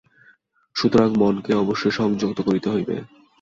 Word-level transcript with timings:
সুতরাং 0.75 1.09
মনকে 1.17 1.51
অবশ্য 1.53 1.83
সংযত 1.91 2.37
করিতে 2.41 2.67
হইবে। 2.69 2.95